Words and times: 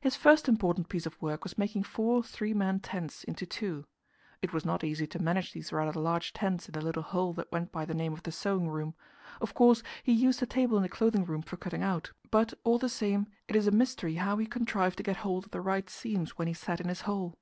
His 0.00 0.16
first 0.16 0.48
important 0.48 0.88
piece 0.88 1.04
of 1.04 1.20
work 1.20 1.44
was 1.44 1.58
making 1.58 1.82
four 1.82 2.22
three 2.22 2.54
man 2.54 2.80
tents 2.80 3.22
into 3.24 3.44
two. 3.44 3.84
It 4.40 4.54
was 4.54 4.64
not 4.64 4.82
easy 4.82 5.06
to 5.06 5.22
manage 5.22 5.52
these 5.52 5.74
rather 5.74 6.00
large 6.00 6.32
tents 6.32 6.70
in 6.70 6.72
the 6.72 6.80
little 6.80 7.02
hole 7.02 7.34
that 7.34 7.52
went 7.52 7.70
by 7.70 7.84
the 7.84 7.92
name 7.92 8.14
of 8.14 8.22
the 8.22 8.32
sewing 8.32 8.70
room; 8.70 8.94
of 9.42 9.52
course, 9.52 9.82
he 10.02 10.12
used 10.14 10.40
the 10.40 10.46
table 10.46 10.78
in 10.78 10.82
the 10.82 10.88
Clothing 10.88 11.24
Store 11.24 11.42
for 11.42 11.58
cutting 11.58 11.82
out, 11.82 12.12
but, 12.30 12.54
all 12.64 12.78
the 12.78 12.88
same, 12.88 13.26
it 13.46 13.54
is 13.56 13.66
a 13.66 13.70
mystery 13.70 14.14
how 14.14 14.38
he 14.38 14.46
contrived 14.46 14.96
to 14.96 15.02
get 15.02 15.18
hold 15.18 15.44
of 15.44 15.50
the 15.50 15.60
right 15.60 15.90
seams 15.90 16.38
when 16.38 16.48
he 16.48 16.54
sat 16.54 16.80
in 16.80 16.88
his 16.88 17.02
hole. 17.02 17.38